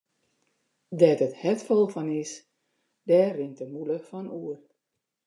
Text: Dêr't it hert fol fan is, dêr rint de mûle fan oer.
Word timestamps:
Dêr't 0.99 1.25
it 1.27 1.39
hert 1.41 1.61
fol 1.67 1.85
fan 1.93 2.09
is, 2.21 2.31
dêr 3.07 3.31
rint 3.37 3.57
de 3.59 3.65
mûle 3.73 3.97
fan 4.07 4.27
oer. 4.39 4.59